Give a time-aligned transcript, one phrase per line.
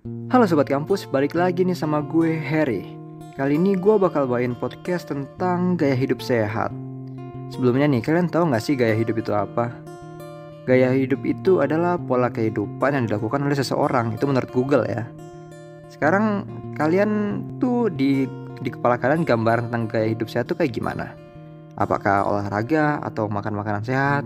[0.00, 2.96] Halo Sobat Kampus, balik lagi nih sama gue Harry
[3.36, 6.72] Kali ini gue bakal bawain podcast tentang gaya hidup sehat
[7.52, 9.76] Sebelumnya nih, kalian tahu gak sih gaya hidup itu apa?
[10.64, 15.04] Gaya hidup itu adalah pola kehidupan yang dilakukan oleh seseorang Itu menurut Google ya
[15.92, 16.48] Sekarang
[16.80, 18.24] kalian tuh di,
[18.64, 21.12] di kepala kalian gambar tentang gaya hidup sehat tuh kayak gimana?
[21.76, 24.24] Apakah olahraga atau makan makanan sehat?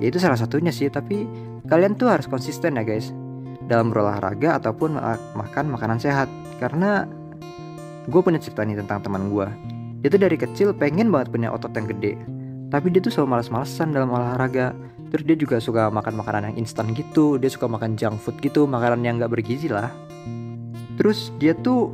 [0.00, 1.28] Ya itu salah satunya sih, tapi
[1.68, 3.12] kalian tuh harus konsisten ya guys
[3.68, 4.96] dalam berolahraga ataupun
[5.36, 6.26] makan makanan sehat.
[6.58, 7.04] Karena
[8.08, 9.46] gue punya cerita nih tentang teman gue.
[10.02, 12.16] Dia tuh dari kecil pengen banget punya otot yang gede.
[12.72, 14.72] Tapi dia tuh selalu malas-malesan dalam olahraga.
[15.08, 17.36] Terus dia juga suka makan makanan yang instan gitu.
[17.36, 19.92] Dia suka makan junk food gitu makanan yang gak bergizi lah.
[20.96, 21.92] Terus dia tuh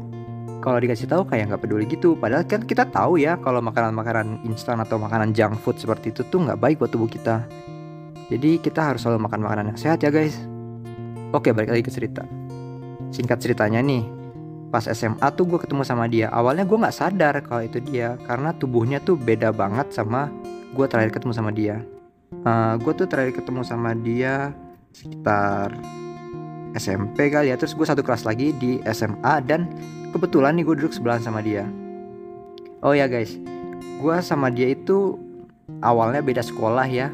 [0.65, 2.17] kalau dikasih tahu kayak nggak peduli gitu.
[2.17, 6.41] Padahal kan kita tahu ya kalau makanan-makanan instan atau makanan junk food seperti itu tuh
[6.41, 7.45] nggak baik buat tubuh kita.
[8.33, 10.54] Jadi kita harus selalu makan makanan yang sehat ya guys
[11.35, 12.23] Oke balik lagi ke cerita.
[13.11, 14.07] Singkat ceritanya nih
[14.71, 16.31] Pas SMA tuh gue ketemu sama dia.
[16.31, 20.31] Awalnya gue gak sadar kalau itu dia Karena tubuhnya tuh beda banget sama
[20.79, 21.83] Gue terakhir ketemu sama dia.
[22.47, 24.55] Uh, eh, Gue tuh terakhir ketemu sama dia
[24.95, 25.75] Sekitar
[26.79, 27.59] SMP kali ya.
[27.59, 29.67] Terus gue satu kelas lagi di SMA Dan
[30.15, 31.67] kebetulan nih gue duduk sebelahan sama dia.
[32.79, 33.35] Oh ya guys.
[33.99, 35.19] Gue sama dia itu
[35.83, 37.11] Awalnya beda sekolah ya.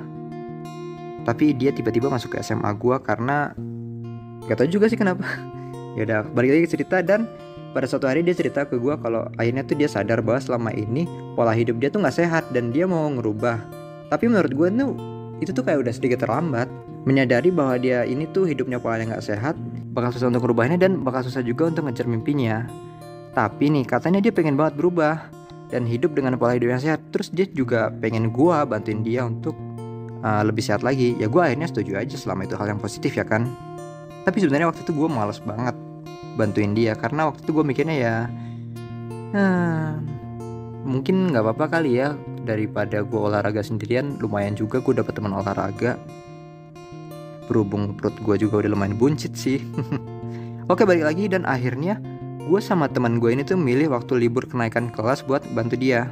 [1.24, 3.56] Tapi dia tiba-tiba masuk ke SMA gue karena
[4.50, 5.22] Gak tau juga sih kenapa.
[5.98, 7.26] Ya udah balik lagi ke cerita dan
[7.74, 11.02] pada suatu hari dia cerita ke gue kalau akhirnya tuh dia sadar bahwa selama ini
[11.34, 13.58] pola hidup dia tuh nggak sehat dan dia mau ngerubah.
[14.06, 14.94] Tapi menurut gue tuh
[15.42, 16.70] itu tuh kayak udah sedikit terlambat.
[17.10, 19.58] Menyadari bahwa dia ini tuh hidupnya pola yang nggak sehat
[19.90, 22.70] bakal susah untuk merubahnya dan bakal susah juga untuk ngejar mimpinya.
[23.34, 25.26] Tapi nih katanya dia pengen banget berubah
[25.74, 27.02] dan hidup dengan pola hidup yang sehat.
[27.10, 29.58] Terus dia juga pengen gue bantuin dia untuk
[30.22, 31.18] uh, lebih sehat lagi.
[31.18, 33.69] Ya gue akhirnya setuju aja selama itu hal yang positif ya kan
[34.24, 35.76] tapi sebenarnya waktu itu gue males banget
[36.38, 38.16] bantuin dia karena waktu itu gue mikirnya ya
[39.34, 39.88] hmm,
[40.84, 46.00] mungkin nggak apa-apa kali ya daripada gue olahraga sendirian lumayan juga gue dapet teman olahraga.
[47.46, 49.60] Berhubung perut gue juga udah lumayan buncit sih.
[50.72, 51.98] Oke balik lagi dan akhirnya
[52.46, 56.10] gue sama teman gue ini tuh milih waktu libur kenaikan kelas buat bantu dia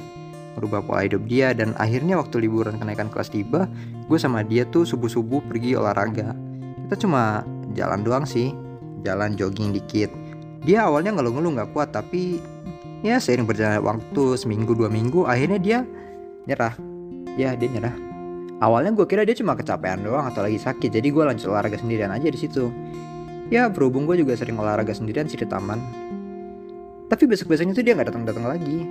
[0.59, 3.71] merubah pola hidup dia dan akhirnya waktu liburan kenaikan kelas tiba
[4.11, 6.35] gue sama dia tuh subuh-subuh pergi olahraga.
[6.87, 8.55] Kita cuma jalan doang sih.
[9.07, 10.11] Jalan jogging dikit.
[10.67, 12.43] Dia awalnya ngeluh-ngeluh nggak kuat tapi
[13.01, 15.79] ya seiring berjalan waktu seminggu dua minggu akhirnya dia
[16.51, 16.75] nyerah.
[17.39, 17.95] Ya dia nyerah.
[18.59, 22.11] Awalnya gue kira dia cuma kecapean doang atau lagi sakit jadi gue lanjut olahraga sendirian
[22.11, 22.75] aja di situ.
[23.49, 25.79] Ya berhubung gue juga sering olahraga sendirian sih di taman.
[27.07, 28.83] Tapi besok besoknya tuh dia nggak datang datang lagi.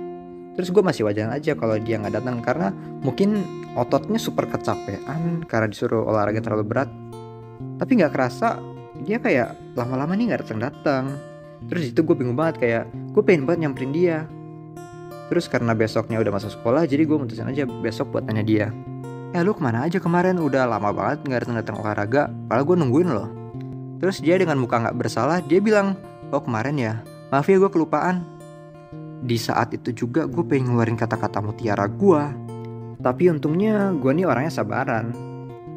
[0.56, 2.74] Terus gue masih wajar aja kalau dia nggak datang karena
[3.04, 3.44] mungkin
[3.78, 6.90] ototnya super kecapean karena disuruh olahraga terlalu berat.
[7.78, 8.58] Tapi nggak kerasa
[9.08, 11.04] dia kayak lama-lama nih nggak datang datang
[11.72, 12.84] terus itu gue bingung banget kayak
[13.16, 14.18] gue pengen banget nyamperin dia.
[15.28, 18.70] Terus karena besoknya udah masuk sekolah jadi gue mutusin aja besok buat tanya dia.
[19.32, 20.38] Eh lu ke mana aja kemarin?
[20.38, 23.28] Udah lama banget nggak datang datang olahraga padahal gue nungguin loh.
[23.98, 25.98] Terus dia dengan muka nggak bersalah dia bilang
[26.30, 26.94] oh kemarin ya?
[27.32, 28.22] Maaf ya gue kelupaan.
[29.24, 32.22] Di saat itu juga gue pengen ngeluarin kata-kata mutiara gue
[32.98, 35.10] tapi untungnya gue nih orangnya sabaran.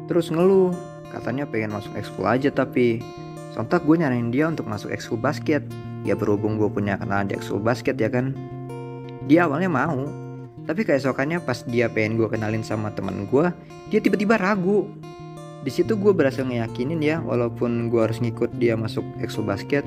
[0.06, 3.04] Terus ngeluh Katanya pengen masuk ekskul aja tapi
[3.52, 5.60] Sontak gue nyaranin dia untuk masuk ekskul basket.
[6.08, 8.32] Ya berhubung gue punya kenalan di ekskul basket ya kan?
[9.28, 10.08] Dia awalnya mau
[10.62, 13.52] Tapi keesokannya pas dia pengen gue kenalin sama temen gue
[13.92, 14.88] Dia tiba-tiba ragu.
[15.62, 19.84] Di situ gue berhasil ngeyakinin ya walaupun gue harus ngikut dia masuk ekskul basket.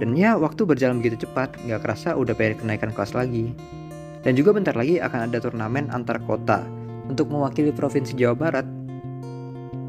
[0.00, 3.52] Dan ya waktu berjalan begitu cepat gak kerasa udah pengen kenaikan kelas lagi.
[4.24, 6.64] Dan juga bentar lagi akan ada turnamen antar kota
[7.06, 8.66] untuk mewakili provinsi Jawa Barat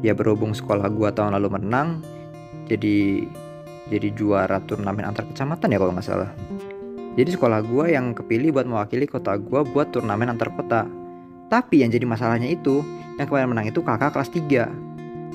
[0.04, 2.04] ya berhubung sekolah gua tahun lalu menang
[2.68, 3.24] jadi
[3.88, 6.30] jadi juara turnamen antar kecamatan ya kalau nggak salah.
[7.14, 10.84] Jadi sekolah gua yang kepilih buat mewakili kota gua buat turnamen antar kota.
[11.48, 12.84] Tapi yang jadi masalahnya itu
[13.16, 14.84] yang kemarin menang itu kakak kelas 3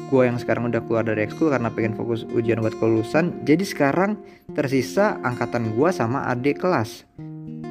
[0.09, 4.17] gua yang sekarang udah keluar dari ekskul karena pengen fokus ujian buat kelulusan jadi sekarang
[4.57, 7.05] tersisa angkatan gua sama adik kelas.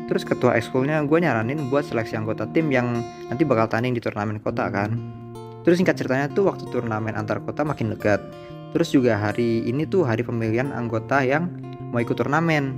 [0.09, 4.41] Terus ketua ekskulnya gue nyaranin buat seleksi anggota tim yang nanti bakal tanding di turnamen
[4.41, 4.97] kota kan
[5.69, 8.25] Terus singkat ceritanya tuh waktu turnamen antar kota makin dekat.
[8.73, 11.53] Terus juga hari ini tuh hari pemilihan anggota yang
[11.93, 12.73] mau ikut turnamen.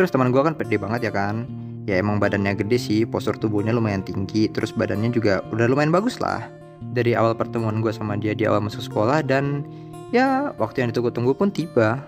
[0.00, 1.44] Terus teman gue kan pede banget ya kan.
[1.84, 6.16] Ya emang badannya gede sih, postur tubuhnya lumayan tinggi, terus badannya juga udah lumayan bagus
[6.24, 6.48] lah.
[6.80, 9.68] Dari awal pertemuan gue sama dia di awal masuk sekolah dan
[10.08, 12.00] ya waktu yang ditunggu-tunggu pun tiba.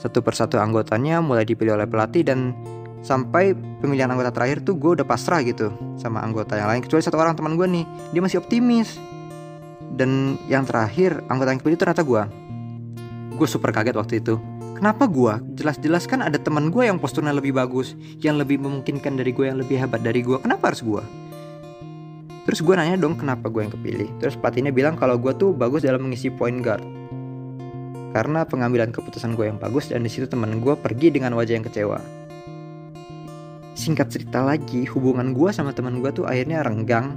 [0.00, 2.56] Satu persatu anggotanya mulai dipilih oleh pelatih dan
[3.06, 7.14] sampai pemilihan anggota terakhir tuh gue udah pasrah gitu sama anggota yang lain kecuali satu
[7.14, 8.98] orang teman gue nih dia masih optimis
[9.94, 12.22] dan yang terakhir anggota yang kepilih ternyata gue
[13.36, 14.40] Gue super kaget waktu itu.
[14.80, 15.60] Kenapa gue?
[15.60, 17.92] Jelas-jelas kan ada teman gue yang posturnya lebih bagus,
[18.24, 20.40] yang lebih memungkinkan dari gue, yang lebih hebat dari gue.
[20.40, 21.04] Kenapa harus gue?
[22.48, 24.08] Terus gue nanya dong kenapa gue yang kepilih.
[24.24, 26.80] Terus pelatihnya bilang kalau gue tuh bagus dalam mengisi point guard.
[28.16, 31.66] Karena pengambilan keputusan gue yang bagus dan di situ teman gue pergi dengan wajah yang
[31.68, 32.15] kecewa.
[33.86, 37.14] Singkat cerita lagi, hubungan gue sama teman gue tuh akhirnya renggang.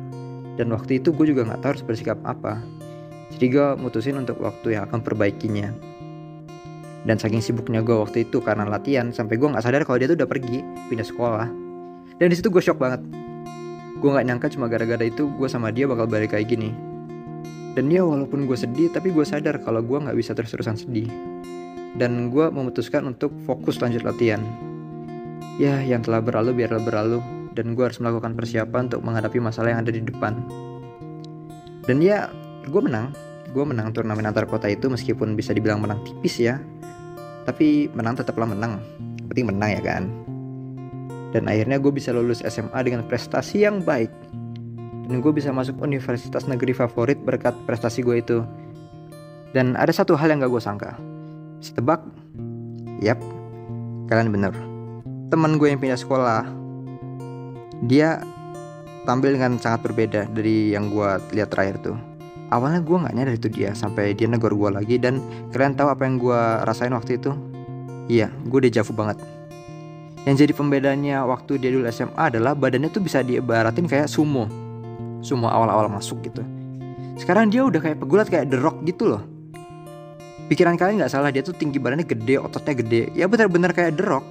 [0.54, 2.62] Dan waktu itu gue juga nggak tahu harus bersikap apa.
[3.34, 5.74] Jadi gue mutusin untuk waktu yang akan perbaikinya.
[7.10, 10.22] Dan saking sibuknya gue waktu itu karena latihan sampai gue nggak sadar kalau dia tuh
[10.22, 10.62] udah pergi
[10.94, 11.50] pindah sekolah.
[12.22, 13.02] Dan di situ gue shock banget.
[13.98, 16.70] Gue nggak nyangka cuma gara-gara itu gue sama dia bakal balik kayak gini.
[17.74, 21.10] Dan dia walaupun gue sedih tapi gue sadar kalau gue nggak bisa terus-terusan sedih.
[21.98, 24.69] Dan gue memutuskan untuk fokus lanjut latihan
[25.60, 27.20] ya yang telah berlalu biarlah berlalu
[27.52, 30.40] dan gue harus melakukan persiapan untuk menghadapi masalah yang ada di depan.
[31.84, 32.32] Dan ya
[32.66, 33.12] gue menang.
[33.52, 36.64] Gue menang turnamen antar kota itu meskipun bisa dibilang menang tipis ya.
[37.44, 38.80] Tapi menang tetaplah menang.
[39.28, 40.04] Penting menang ya kan?
[41.36, 44.10] Dan akhirnya gue bisa lulus SMA dengan prestasi yang baik.
[45.10, 48.38] Dan gue bisa masuk universitas negeri favorit berkat prestasi gue itu.
[49.50, 50.94] Dan ada satu hal yang gak gue sangka.
[51.60, 52.06] Setebak
[53.02, 53.18] yap
[54.12, 54.69] kalian bener
[55.30, 56.42] teman gue yang pindah sekolah
[57.86, 58.20] dia
[59.06, 61.98] tampil dengan sangat berbeda dari yang gue lihat terakhir tuh.
[62.50, 65.22] Awalnya gue nggak nyadar itu dia sampai dia negor gue lagi dan
[65.54, 67.32] kalian tahu apa yang gue rasain waktu itu?
[68.10, 69.22] Iya gue udah jauh banget.
[70.26, 74.50] Yang jadi pembedanya waktu dia dulu SMA adalah badannya tuh bisa diibaratin kayak sumo.
[75.22, 76.42] Sumo awal-awal masuk gitu.
[77.22, 79.24] Sekarang dia udah kayak pegulat kayak The Rock gitu loh.
[80.50, 83.02] Pikiran kalian nggak salah dia tuh tinggi badannya gede ototnya gede.
[83.14, 84.26] Ya benar-benar kayak The Rock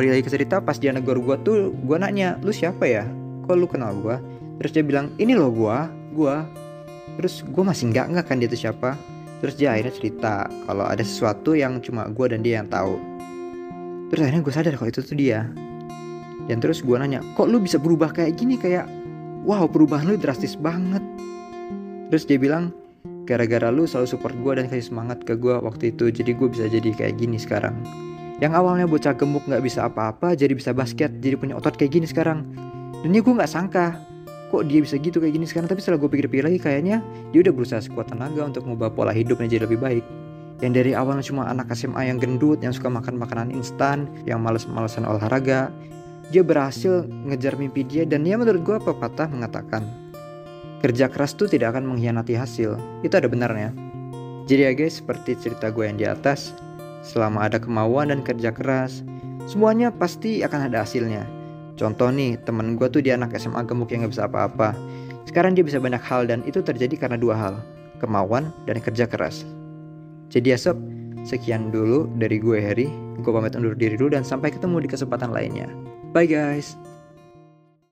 [0.00, 3.04] balik lagi ke cerita pas dia negor gue tuh gue nanya lu siapa ya?
[3.44, 4.16] Kok lu kenal gue
[4.56, 5.76] terus dia bilang ini loh gue
[6.16, 6.36] gue
[7.20, 8.96] terus gue masih nggak nggak kan dia itu siapa.
[9.44, 12.96] Terus dia akhirnya cerita kalau ada sesuatu yang cuma gue dan dia yang tahu.
[14.08, 15.44] Terus akhirnya gue sadar kalau itu tuh dia.
[16.48, 18.56] Dan terus gue nanya kok lu bisa berubah kayak gini?
[18.56, 18.88] Kayak
[19.44, 21.04] wow perubahan lu drastis banget.
[22.08, 22.72] Terus dia bilang
[23.28, 26.72] gara-gara lu selalu support gue dan kasih semangat ke gue waktu itu jadi gue bisa
[26.72, 27.76] jadi kayak gini sekarang
[28.40, 32.06] yang awalnya bocah gemuk nggak bisa apa-apa jadi bisa basket jadi punya otot kayak gini
[32.08, 32.48] sekarang.
[33.04, 34.00] Dan ini gue nggak sangka
[34.50, 35.68] kok dia bisa gitu kayak gini sekarang.
[35.68, 39.46] Tapi setelah gue pikir-pikir lagi kayaknya dia udah berusaha sekuat tenaga untuk mengubah pola hidupnya
[39.46, 40.04] jadi lebih baik.
[40.60, 45.08] Yang dari awalnya cuma anak SMA yang gendut yang suka makan makanan instan yang males-malesan
[45.08, 45.72] olahraga
[46.32, 48.08] dia berhasil ngejar mimpi dia.
[48.08, 49.84] Dan dia menurut gue pepatah mengatakan
[50.80, 52.80] kerja keras tuh tidak akan mengkhianati hasil.
[53.04, 53.76] Itu ada benarnya.
[54.48, 56.56] Jadi ya guys seperti cerita gue yang di atas
[57.00, 59.04] selama ada kemauan dan kerja keras
[59.48, 61.40] semuanya pasti akan ada hasilnya
[61.80, 64.76] Contoh nih, temen gue tuh dia anak SMA gemuk yang gak bisa apa-apa.
[65.24, 67.54] Sekarang dia bisa banyak hal dan itu terjadi karena dua hal,
[68.04, 69.48] kemauan dan kerja keras.
[70.28, 70.76] Jadi ya sob,
[71.24, 72.92] sekian dulu dari gue Harry.
[73.24, 75.72] Gue pamit undur diri dulu dan sampai ketemu di kesempatan lainnya.
[76.12, 76.76] Bye guys.